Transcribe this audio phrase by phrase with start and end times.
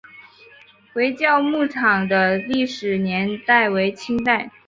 [0.93, 4.51] 回教坟场的历史年代为清代。